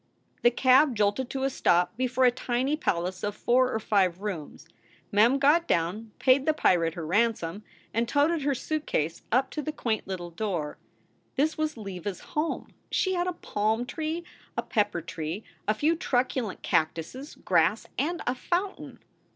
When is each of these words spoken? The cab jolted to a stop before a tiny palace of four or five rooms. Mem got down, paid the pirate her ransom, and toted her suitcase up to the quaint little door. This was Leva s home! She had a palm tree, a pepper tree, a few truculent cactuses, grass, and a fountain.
The 0.41 0.49
cab 0.49 0.95
jolted 0.95 1.29
to 1.29 1.43
a 1.43 1.49
stop 1.51 1.95
before 1.95 2.25
a 2.25 2.31
tiny 2.31 2.75
palace 2.75 3.21
of 3.23 3.35
four 3.35 3.71
or 3.71 3.79
five 3.79 4.19
rooms. 4.19 4.67
Mem 5.11 5.37
got 5.37 5.67
down, 5.67 6.09
paid 6.17 6.47
the 6.47 6.55
pirate 6.55 6.95
her 6.95 7.05
ransom, 7.05 7.63
and 7.93 8.09
toted 8.09 8.41
her 8.41 8.55
suitcase 8.55 9.21
up 9.31 9.51
to 9.51 9.61
the 9.61 9.71
quaint 9.71 10.07
little 10.07 10.31
door. 10.31 10.79
This 11.35 11.55
was 11.55 11.77
Leva 11.77 12.09
s 12.09 12.19
home! 12.33 12.73
She 12.89 13.13
had 13.13 13.27
a 13.27 13.33
palm 13.33 13.85
tree, 13.85 14.23
a 14.57 14.63
pepper 14.63 15.01
tree, 15.01 15.43
a 15.67 15.75
few 15.75 15.95
truculent 15.95 16.63
cactuses, 16.63 17.35
grass, 17.35 17.85
and 17.95 18.23
a 18.25 18.33
fountain. 18.33 18.97